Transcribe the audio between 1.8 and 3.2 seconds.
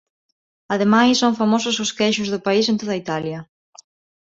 os queixos do país en toda